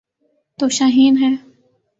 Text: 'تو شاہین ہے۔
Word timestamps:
'تو 0.57 0.65
شاہین 0.77 1.13
ہے۔ 1.23 1.31